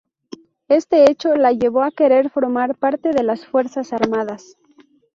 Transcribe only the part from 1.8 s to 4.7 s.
a querer formar parte de las fuerzas armadas.